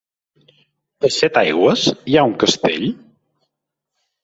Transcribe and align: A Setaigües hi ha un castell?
A 1.09 1.11
Setaigües 1.17 1.85
hi 2.13 2.19
ha 2.21 2.25
un 2.33 2.35
castell? 2.47 2.89